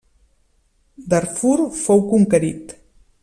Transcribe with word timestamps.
Darfur 1.13 1.61
fou 1.83 2.03
conquerit. 2.15 2.77